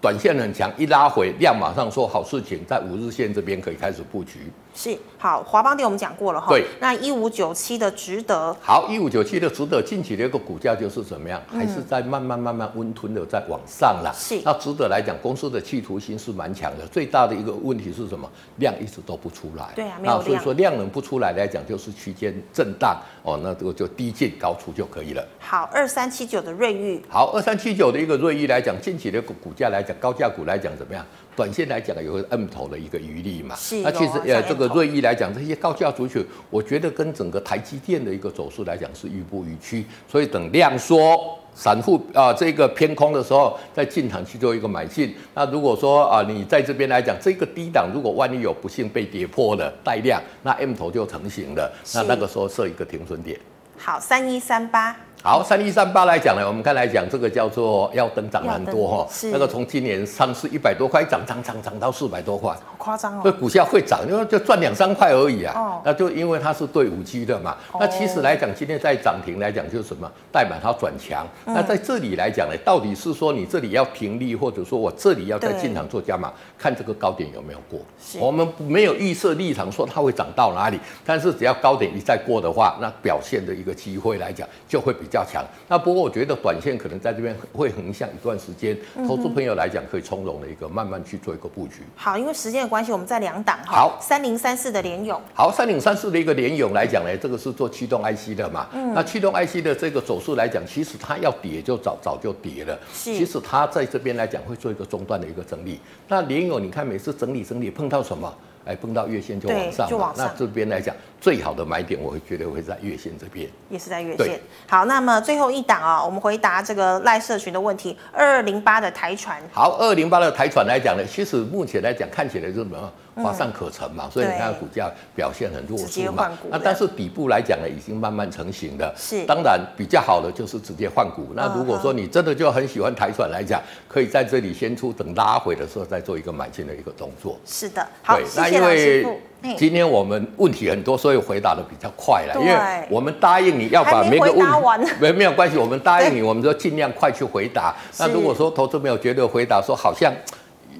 [0.00, 4.38] 短线很强，一拉回量马上说好事情，在五日线这边可以开始布局。
[4.76, 6.48] 是好，华邦电我们讲过了哈。
[6.50, 8.54] 对，那一五九七的值得。
[8.60, 11.40] 好，一五九七的值得，近期的一个股价就是怎么样？
[11.50, 14.12] 还是在慢慢慢慢温吞的在往上了。
[14.14, 16.86] 是，那值得来讲，公司的企图心是蛮强的。
[16.88, 18.30] 最大的一个问题是什么？
[18.58, 19.70] 量一直都不出来。
[19.74, 20.24] 对啊，没有量。
[20.24, 25.26] 所以说量能不出来来讲，就是区间震荡哦，那这个就低进高出就可以了。
[25.40, 27.02] 好，二三七九的瑞昱。
[27.08, 31.02] 好，二三七九的一个瑞昱来讲，近期的股股价来讲，高价股来讲怎么样？
[31.36, 45.14] 短线来讲有个 M 头的一个余力嘛，是那其实呃这个瑞昱来讲，这些高价族群，我觉得跟整个台积电的一个走势来讲是预步亦趋，所以等量缩，散户啊这个偏空的时候，再进场去做一个买进。
[45.34, 53.38] 那如果说啊你在这边来讲，这个低档如果万一有不幸被跌破了带量，那 M 头就成型了，那那个时候设一个停损点。
[53.76, 54.96] 好，三一三八。
[55.26, 63.22] 好，三一三八来讲呢，我们刚才讲这个叫做要等涨蛮多哈，那个从今年上市一百多块涨涨涨涨到四百多块，好夸张哦。
[63.22, 65.52] 所以股价会涨，因为就赚两三块而已啊。
[65.56, 65.82] 哦。
[65.84, 67.56] 那就因为它是对五 G 的嘛。
[67.72, 67.78] 哦。
[67.80, 70.08] 那其实来讲，今天在涨停来讲就是什么？
[70.30, 71.26] 代表它转强。
[71.46, 71.52] 嗯。
[71.52, 77.80] 那在这里来讲呢，到底是说你这里要平利，或者说我这里要再进场做加码，看这个高点有没有过。
[78.00, 78.16] 是。
[78.20, 85.44] 我们没有预设立场说它会涨到哪里，但是只要高点一再过的话，那表现的一个机会来讲就会比较强。
[85.68, 91.82] 那不过我觉得短线可能在这边会横向一段时间，投资朋友来讲可以从容的一个慢慢去做一个布局。
[91.94, 93.72] 好，因为时间的关系，我们在两档哈。
[93.72, 95.20] 好，三零三四的联勇。
[95.34, 98.66] 好，三零三四的一个联勇来讲呢，这个是做驱动 IC 的嘛。
[98.72, 98.94] 嗯。
[98.94, 102.78] 那驱动 IC 的这个走势来讲，其实它要跌就早早就跌了。
[102.92, 103.14] 是。
[103.14, 105.80] 其实它在这边来讲会做一个中段的一个整理。
[106.08, 108.32] 那联勇，你看每次整理整理碰到什么？
[108.64, 110.26] 哎，碰到月线就往上，就往上。
[110.26, 110.92] 那这边来讲，
[111.26, 114.38] 最好的买点，我会觉得会在月线这边，也是在月线。
[114.68, 117.98] 好，那么最后一档啊，我们回答这个赖社群的问题。
[118.12, 119.42] 二二零八的台船。
[119.50, 122.92] 好，二二零八的台船来讲呢，其实目前来讲看起来是什么？
[123.16, 126.30] 乏善可陈嘛，所以你看股价表现很弱势嘛。
[126.50, 128.94] 那但是底部来讲呢，已经慢慢成型了。
[128.94, 131.32] 是，当然比较好的就是直接换股。
[131.34, 137.36] 那如果说你真的就很喜欢台船来讲，可以在这里先出，等拉回的时候再做一个买进的一个动作。
[137.46, 139.20] 是的，好，谢谢那因为
[139.56, 142.34] 今天我们问题很多，所以回答的比较快了。
[142.40, 142.56] 因为
[142.90, 147.74] 我们答应你要把每个问题 没没有关系，我们答应你，我们就尽量快去回答。
[147.98, 150.12] 那如果说投资没有绝对回答说好像。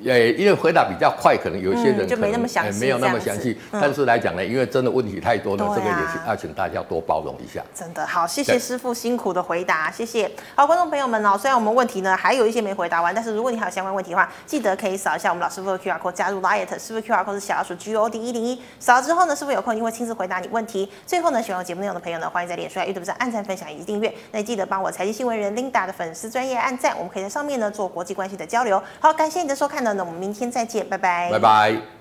[0.06, 3.58] 诶，因为回答比较快，可能有一些人就没那么详细，没有那么详细。
[3.72, 7.62] 但是来讲呢，因为真的问题太多了，这个也是要请大家多包容一下。
[7.74, 10.30] 真的好，谢谢师傅辛苦的回答，谢谢。
[10.54, 20.90] 好，观众朋友们哦，虽然我们问题呢还有一些没回答完，但是如果你还有相关问题的话，记得可以扫一下我们老师傅的 QR code 加入 Light，师傅 QR code 是小老鼠 G O D 一零一，扫了之后呢，师傅有空一定会亲自回答你问题。
[21.06, 24.12] 最后呢，喜欢我节目内容的朋友呢，欢迎在脸书、YouTube 上按赞、分享以及订阅。
[24.32, 28.82] 那记得帮我财经新闻人 Linda 的粉丝专业按赞，我们可以在上面呢做国际关系的交流。
[29.00, 30.86] 好，感谢你的收看呢，那我们明天再见。
[30.88, 31.95] 拜拜，拜拜。